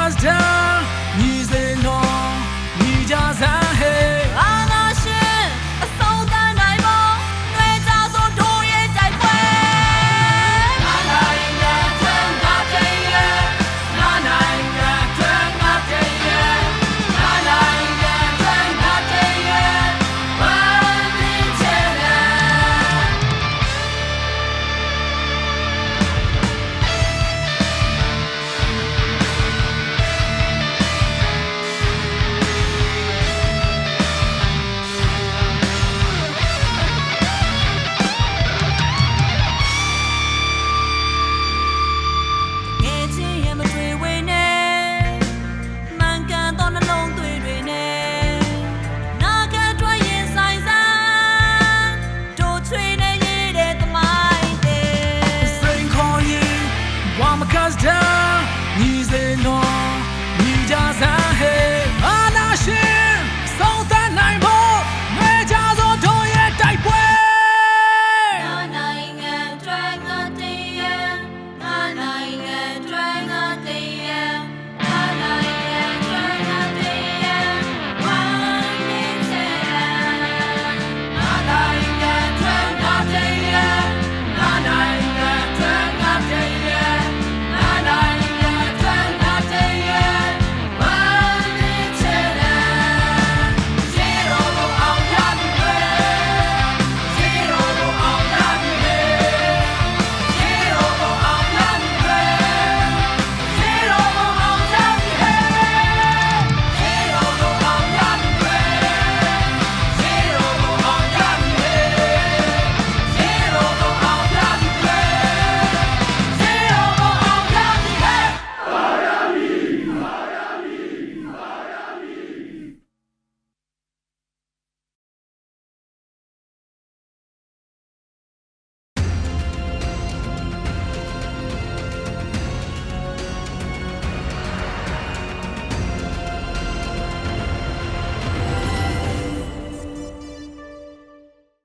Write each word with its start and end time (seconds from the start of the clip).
Cause 0.00 0.14
time 0.14 0.69